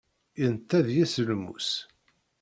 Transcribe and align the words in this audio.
Yenta 0.41 0.79
deg-s 0.87 1.15
lmus. 1.27 1.69